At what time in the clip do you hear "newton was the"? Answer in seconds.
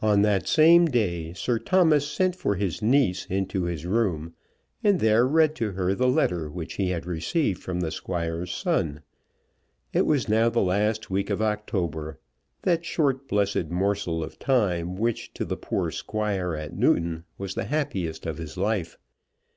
16.76-17.64